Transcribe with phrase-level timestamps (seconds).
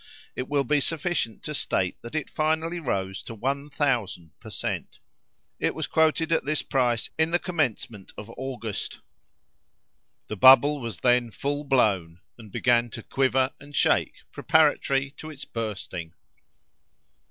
[0.35, 4.97] It will be sufficient to state that it finally rose to one thousand per cent.
[5.59, 8.97] It was quoted at this price in, the commencement of August.
[10.27, 15.45] The bubble was then full blown, and began to quiver and shake preparatory to its
[15.45, 16.13] bursting.